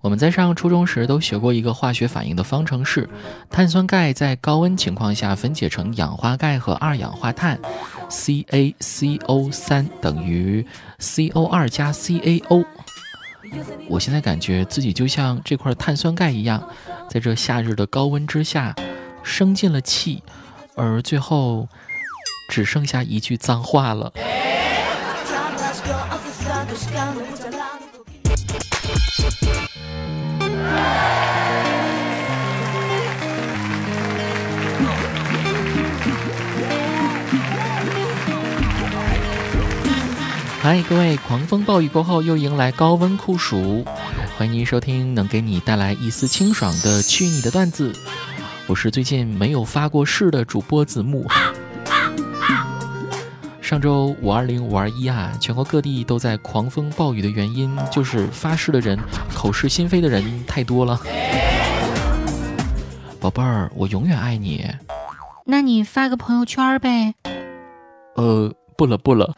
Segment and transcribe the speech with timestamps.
[0.00, 3.08] 我们在上初中时都学过一个化学反应的方程式：
[3.50, 7.60] 碳酸钙在高温情况下分解成氧化钙和二氧化碳
[8.08, 10.66] ，CaCO 三等于
[10.98, 12.64] CO 二加 CaO。
[13.88, 16.66] 我现在感觉自己就像这块碳酸钙一样，
[17.10, 18.74] 在这夏日的高温之下，
[19.22, 20.22] 生进了气，
[20.76, 21.68] 而最后
[22.48, 24.10] 只剩下一句脏话了。
[40.62, 41.16] 嗨，各位！
[41.16, 43.82] 狂风暴雨过后又迎来高温酷暑，
[44.36, 47.92] 欢迎您收听能给你带来一丝清爽的去你的段子。
[48.66, 51.26] 我是最近没有发过誓的主播子木。
[53.70, 58.98] 上周五二零五二一啊，全国各地都在狂风暴雨的原因就是发誓的人
[59.32, 60.98] 口是心非的人太多了。
[63.20, 64.68] 宝贝儿，我永远爱你。
[65.46, 67.14] 那你发个朋友圈呗。
[68.16, 69.36] 呃，不了不了。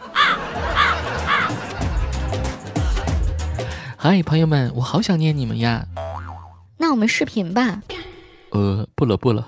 [3.98, 5.84] 嗨，朋友们，我好想念你们呀！
[6.78, 7.82] 那我们视频吧。
[8.52, 9.46] 呃，不了不了，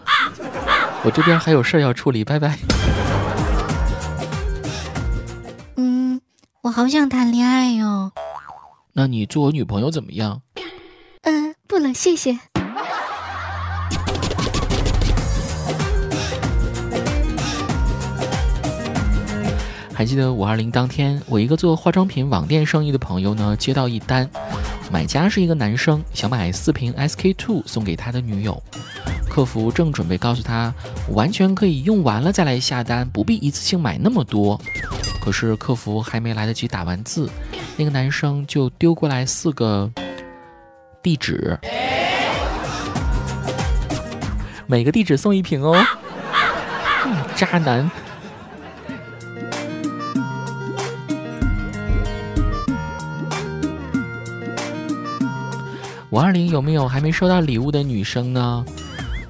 [1.05, 2.59] 我这边还有事儿要处理，拜拜。
[6.65, 8.11] 我好想谈恋爱哟。
[8.95, 10.41] 那你做我女朋友怎么样？
[11.21, 12.39] 嗯，不了，谢谢。
[19.93, 24.27] 还记得五二零当天，我一个做化妆品网店生意的朋友呢，接到一单，
[24.91, 28.63] 买家是一个男生，想买四瓶 SK two 送给他的女友。
[29.29, 30.73] 客服正准备告诉他，
[31.11, 34.59] 完全可以用完了再来下单，不必一次性买那么多。
[35.25, 37.31] 可是客服还没来得及打完字，
[37.79, 39.91] 那个男生就丢过来四个
[41.03, 41.59] 地址，
[44.67, 45.83] 每个地址送一瓶哦。
[47.35, 47.91] 渣男。
[56.11, 58.63] 五二零有没有还没收到礼物的女生呢？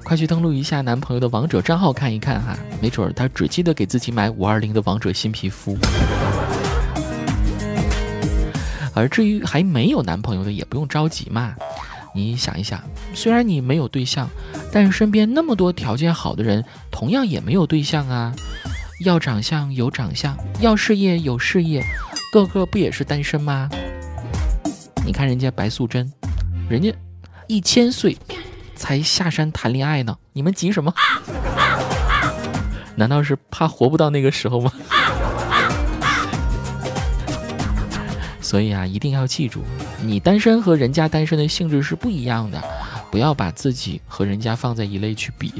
[0.05, 5.75] 快去登录一下男朋友的王者账号看一看哈，没准儿他只记得给自己买五二零的王者新皮肤。
[8.93, 11.55] 而至于还没有男朋友的，也不用着急嘛。
[12.13, 12.79] 你想一想，
[13.15, 14.29] 虽然你没有对象，
[14.71, 18.31] 但身边那么多条件好的人，同样也没有对象啊。
[19.03, 21.83] 要长相有长相，要事业有事业，
[22.31, 23.67] 个个不也是单身吗？
[25.03, 26.09] 你看人家白素贞。
[26.69, 26.93] 人家
[27.47, 28.15] 一千岁
[28.75, 30.93] 才下山谈恋爱呢，你们急什么？
[32.95, 34.71] 难道是怕活不到那个时候吗？
[38.39, 39.63] 所以啊，一定要记住，
[40.01, 42.63] 你单身和人家单身的性质是不一样的，
[43.09, 45.51] 不要把自己和人家放在一类去比。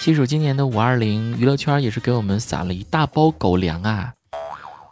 [0.00, 4.12] 细数今年的五二零，娱乐圈也是给我们撒了一大包狗粮啊。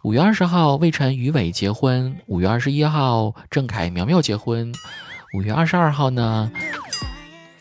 [0.04, 4.72] 五月二十号，魏晨、于伟结婚；五月二十一号，郑恺、苗苗结婚；
[5.32, 6.50] 五月二十二号呢，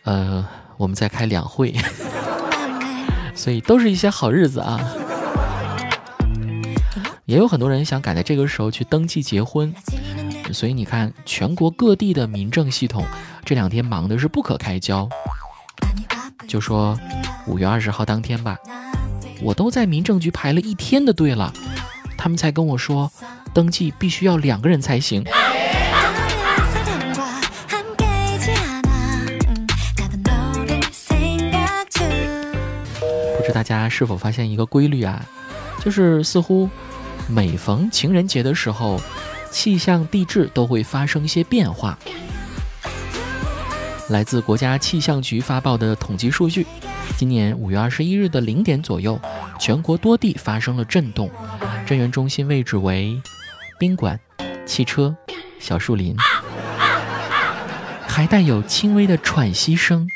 [0.06, 0.44] 呃，
[0.78, 1.72] 我们在开两会，
[3.36, 4.80] 所以都是一些好日子啊。
[7.26, 9.72] 也有很多人想赶在这个时候去登记结婚，
[10.52, 13.06] 所以你看，全国各地的民政系统
[13.46, 15.08] 这两天忙的是不可开交。
[16.48, 16.98] 就说
[17.46, 18.58] 五月二十号当天吧，
[19.44, 21.54] 我都在民政局排了一天的队了。
[22.24, 23.12] 他们才跟我说，
[23.52, 25.24] 登记必须要两个人才行。
[25.24, 25.32] 不
[33.44, 35.26] 知大家是否发现一个规律啊？
[35.84, 36.70] 就是似乎
[37.28, 39.02] 每逢情人节的时候，
[39.50, 41.98] 气象地质都会发生一些变化。
[44.10, 46.68] 来自国家气象局发布的统计数据，
[47.18, 49.20] 今年五月二十一日的零点左右，
[49.62, 51.30] 全国多地发生了震动。
[51.86, 53.22] 震源中心位置为
[53.78, 54.20] 宾馆、
[54.66, 55.16] 汽车、
[55.60, 56.16] 小树林，
[58.08, 60.08] 还带有轻微的喘息声、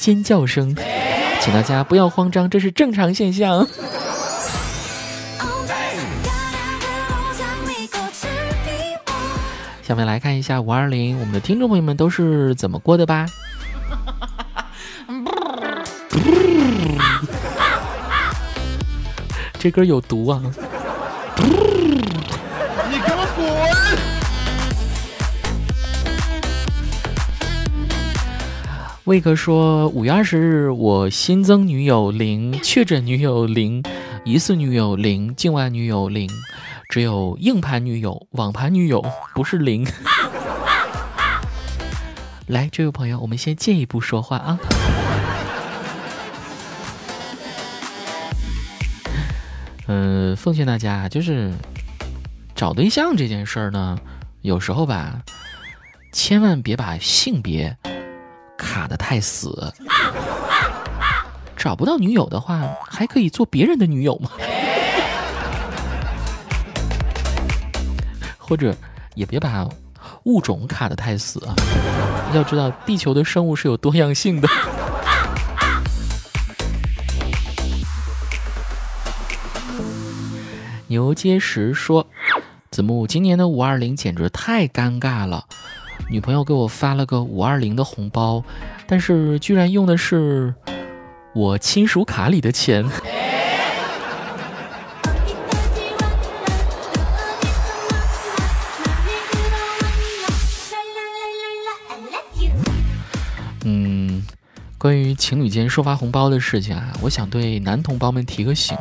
[0.00, 0.74] 尖叫声，
[1.42, 3.66] 请大家不要慌张，这是正常现象。
[9.82, 13.26] 下面来看一下五二零，我们的听众朋友们都是怎么过的吧？
[19.66, 20.40] 这歌有毒啊！
[21.40, 21.50] 你
[23.00, 23.42] 给我滚！
[29.06, 33.82] 魏哥说，五月二十日，我新增女友零，确诊女友零，
[34.24, 36.30] 疑似女友零，境外女友零，
[36.88, 39.04] 只有硬盘女友，网盘女友
[39.34, 39.84] 不是零。
[42.46, 44.56] 来，这位朋友，我们先进一步说话啊。
[49.86, 51.52] 嗯，奉劝大家，就是
[52.54, 53.98] 找对象这件事儿呢，
[54.42, 55.22] 有时候吧，
[56.12, 57.76] 千万别把性别
[58.58, 59.72] 卡得太死。
[61.56, 64.30] 找不到女友的话，还可以做别人的女友吗？
[68.38, 68.74] 或者
[69.14, 69.68] 也别把
[70.24, 71.54] 物种卡得太死啊！
[72.34, 74.48] 要知道，地球的生物是有多样性的。
[80.96, 82.06] 牛结石说
[82.72, 85.44] ：“子木，今年的五二零简直太尴尬了，
[86.08, 88.42] 女朋友给我发了个五二零的红包，
[88.86, 90.54] 但是居然用的是
[91.34, 92.88] 我亲属卡里的钱。”
[103.66, 104.24] 嗯，
[104.78, 108.74] 关于情侣间收发红包的事情啊，我想对男同胞们提个醒，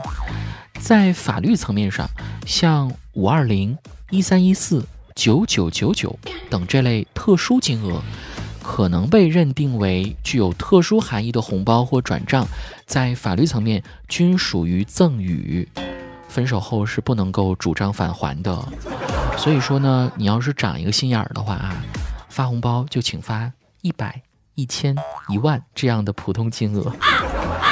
[0.85, 2.07] 在法律层面上，
[2.45, 3.75] 像五二零、
[4.11, 4.85] 一三一四、
[5.15, 6.15] 九九九九
[6.47, 8.03] 等这类特殊金额，
[8.61, 12.47] 可能被认定为具有特殊含义的红包或转账，
[12.85, 15.67] 在法律层面均属于赠与，
[16.27, 18.55] 分手后是不能够主张返还的。
[19.39, 21.83] 所以说呢，你要是长一个心眼儿的话啊，
[22.29, 23.51] 发红包就请发
[23.81, 24.21] 一百。
[24.57, 24.95] 一千、
[25.27, 26.89] 一万这样的普通金额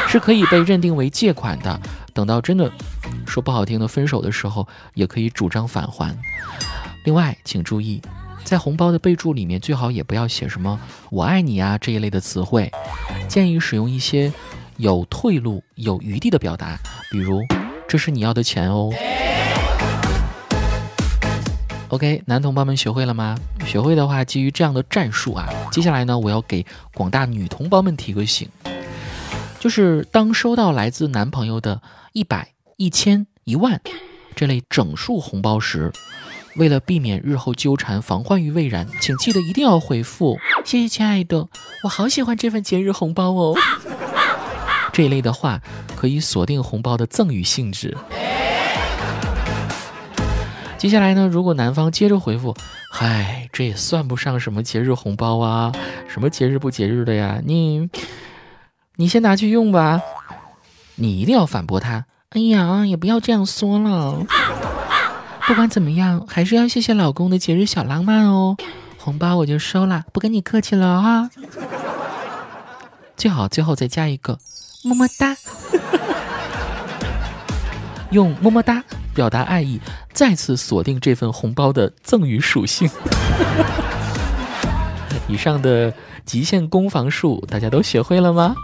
[0.09, 1.79] 是可以被认定为借款的。
[2.13, 2.69] 等到真的
[3.25, 6.17] 说不好听的分手的时候，也可以主张返还。
[7.05, 8.01] 另外，请注意，
[8.43, 10.79] 在红包的备注里面最好也不要写什么
[11.11, 12.71] “我爱你”啊这一类的词汇，
[13.27, 14.31] 建议使用一些
[14.77, 16.77] 有退路、有余地的表达，
[17.11, 17.41] 比如
[17.87, 18.91] “这是你要的钱哦”。
[21.89, 23.37] OK，男同胞们学会了吗？
[23.67, 28.49] 学会的话，基于这样的战术啊，接下来呢，我要给广大女同胞们提个醒，
[29.59, 31.81] 就是当收到来自男朋友的
[32.13, 32.53] 一百、
[32.83, 33.79] 一千、一万
[34.35, 35.89] 这类整数红包时，
[36.57, 41.47] 为了避免日后纠缠，防患于未然，请记得一定要回复“谢谢亲爱的，
[41.85, 43.55] 我好喜欢这份节日红包哦”
[44.91, 45.61] 这一类的话，
[45.95, 47.97] 可以锁定红包的赠与性质。
[50.77, 51.29] 接下来呢？
[51.31, 52.53] 如果男方接着回复，
[52.91, 55.71] 嗨，这也算不上什么节日红包啊，
[56.09, 57.39] 什么节日不节日的呀？
[57.45, 57.89] 你，
[58.97, 60.01] 你先拿去用吧。
[60.95, 62.05] 你一定要反驳他。
[62.33, 64.25] 哎呀，也不要这样说了。
[65.45, 68.57] 不管怎么样，还是要谢谢老公的节日小浪漫哦。
[68.97, 71.29] 红包我就收了，不跟你客气了啊。
[73.15, 74.39] 最好最后再加一个
[74.83, 75.35] 么么哒，
[78.09, 78.83] 用么么哒。
[79.13, 79.79] 表达爱意，
[80.11, 82.89] 再次锁定这份红包的赠与属性。
[85.29, 85.93] 以上的
[86.25, 88.55] 极限攻防术，大家都学会了吗？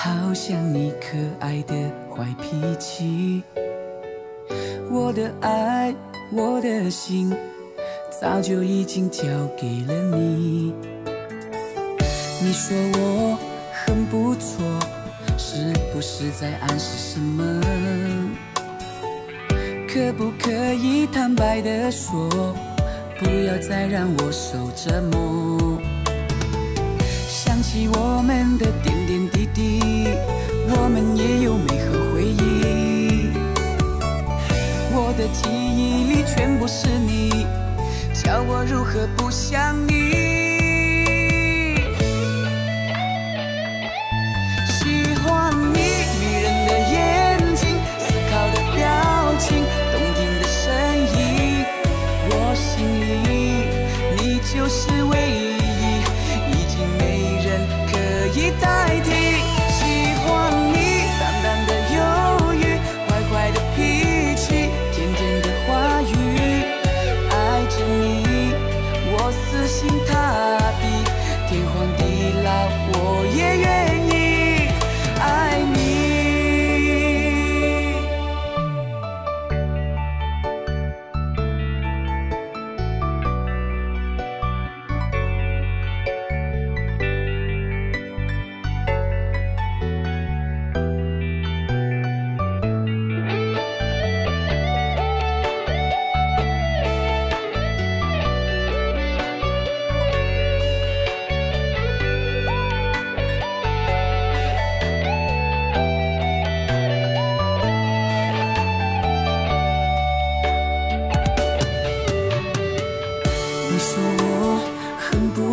[0.00, 1.74] 好像你可爱的
[2.08, 3.42] 坏脾气。
[4.88, 5.92] 我的爱，
[6.32, 7.36] 我的心，
[8.08, 9.24] 早就已经交
[9.56, 10.72] 给了你。
[12.40, 13.36] 你说我
[13.72, 14.64] 很不错，
[15.36, 17.60] 是不是在暗示什么？
[19.88, 22.30] 可不可以坦白的说，
[23.18, 25.76] 不要再让我受折磨？
[27.26, 29.37] 想起我们的点点滴
[30.70, 33.30] 我们也有美好回忆。
[34.92, 37.46] 我的记忆里全部是你，
[38.14, 40.27] 叫我如何不想你？
[73.38, 73.87] 也愿。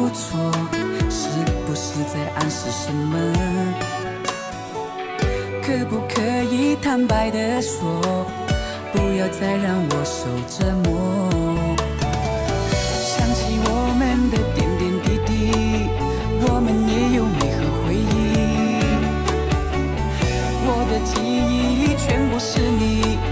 [0.07, 0.51] 不错
[1.09, 1.27] 是
[1.65, 3.17] 不是在暗示什么
[5.63, 7.83] 可不可以坦白的说
[8.93, 11.27] 不要再让我受折磨
[13.01, 15.89] 想起我们的点点滴滴
[16.47, 18.05] 我们也有美好回忆。
[20.67, 23.24] 我的记忆里全部是你。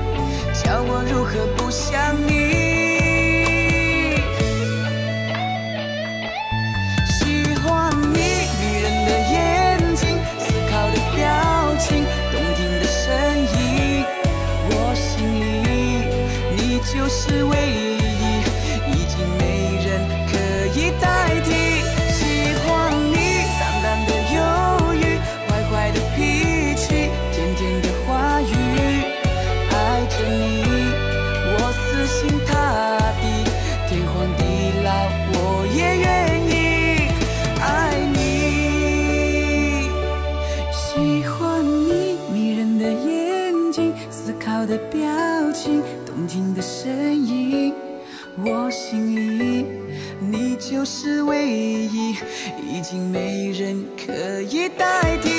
[46.53, 46.91] 的声
[47.25, 47.73] 音。
[48.43, 49.65] 我心里
[50.19, 52.15] 你就是唯一，
[52.67, 55.29] 已经没人可以代替。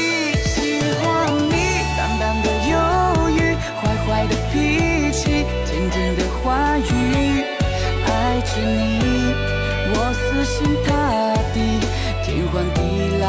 [0.45, 2.75] 喜欢你淡淡的忧
[3.31, 6.83] 郁，坏坏的脾气，甜甜的话语。
[8.07, 9.35] 爱着你，
[9.95, 10.55] 我死心
[10.87, 10.89] 塌
[11.53, 11.57] 地，
[12.23, 12.79] 天荒地
[13.21, 13.25] 老，